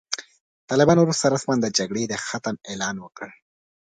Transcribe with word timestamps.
طالبانو 0.69 0.99
وروسته 1.03 1.31
رسماً 1.35 1.55
د 1.61 1.65
جګړې 1.77 2.03
د 2.07 2.13
ختم 2.27 2.55
اعلان 2.69 2.95
وکړ. 2.99 3.29